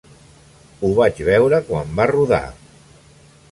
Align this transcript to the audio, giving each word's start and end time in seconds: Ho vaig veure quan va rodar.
Ho 0.87 0.91
vaig 0.99 1.21
veure 1.27 1.61
quan 1.69 1.93
va 2.01 2.07
rodar. 2.15 2.43